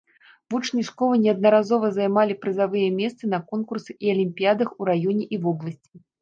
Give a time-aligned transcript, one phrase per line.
[0.51, 5.93] Вучні школы неаднаразова займалі прызавыя месцы на конкурсах і алімпіядах у раёне і вобласці.